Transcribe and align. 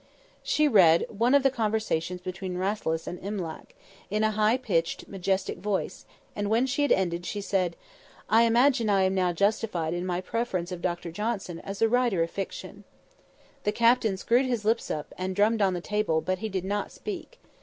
She 0.41 0.67
read 0.67 1.05
one 1.15 1.35
of 1.35 1.43
the 1.43 1.51
conversations 1.51 2.21
between 2.21 2.57
Rasselas 2.57 3.05
and 3.05 3.19
Imlac, 3.21 3.75
in 4.09 4.23
a 4.23 4.31
high 4.31 4.57
pitched, 4.57 5.07
majestic 5.07 5.59
voice: 5.59 6.07
and 6.35 6.49
when 6.49 6.65
she 6.65 6.81
had 6.81 6.91
ended, 6.91 7.23
she 7.23 7.39
said, 7.39 7.75
"I 8.27 8.45
imagine 8.45 8.89
I 8.89 9.03
am 9.03 9.13
now 9.13 9.31
justified 9.31 9.93
in 9.93 10.07
my 10.07 10.19
preference 10.19 10.71
of 10.71 10.81
Dr 10.81 11.11
Johnson 11.11 11.59
as 11.59 11.83
a 11.83 11.87
writer 11.87 12.23
of 12.23 12.31
fiction." 12.31 12.83
The 13.63 13.71
Captain 13.71 14.17
screwed 14.17 14.47
his 14.47 14.65
lips 14.65 14.89
up, 14.89 15.13
and 15.19 15.35
drummed 15.35 15.61
on 15.61 15.75
the 15.75 15.81
table, 15.81 16.19
but 16.19 16.39
he 16.39 16.49
did 16.49 16.65
not 16.65 16.91
speak. 16.91 17.39